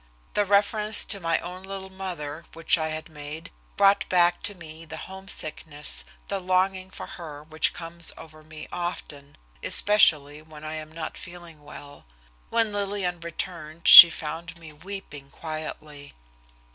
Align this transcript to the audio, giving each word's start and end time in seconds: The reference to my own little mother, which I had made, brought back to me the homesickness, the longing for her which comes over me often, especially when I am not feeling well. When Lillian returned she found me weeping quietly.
The 0.33 0.45
reference 0.45 1.05
to 1.05 1.19
my 1.19 1.37
own 1.41 1.61
little 1.61 1.91
mother, 1.91 2.45
which 2.53 2.75
I 2.75 2.87
had 2.87 3.07
made, 3.07 3.51
brought 3.77 4.09
back 4.09 4.41
to 4.41 4.55
me 4.55 4.83
the 4.83 4.97
homesickness, 4.97 6.05
the 6.27 6.39
longing 6.39 6.89
for 6.89 7.05
her 7.05 7.43
which 7.43 7.71
comes 7.71 8.11
over 8.17 8.41
me 8.43 8.67
often, 8.71 9.37
especially 9.61 10.41
when 10.41 10.63
I 10.63 10.73
am 10.73 10.91
not 10.91 11.19
feeling 11.19 11.63
well. 11.63 12.05
When 12.49 12.71
Lillian 12.73 13.19
returned 13.19 13.87
she 13.87 14.09
found 14.09 14.57
me 14.59 14.73
weeping 14.73 15.29
quietly. 15.29 16.15